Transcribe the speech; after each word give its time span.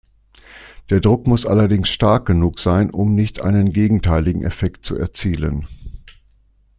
Der 0.89 0.99
Druck 0.99 1.27
muss 1.27 1.45
allerdings 1.45 1.89
stark 1.89 2.25
genug 2.25 2.59
sein, 2.59 2.89
um 2.89 3.13
nicht 3.13 3.41
einen 3.43 3.71
gegenteiligen 3.71 4.43
Effekt 4.43 4.83
zu 4.83 4.97
erzielen. 4.97 5.67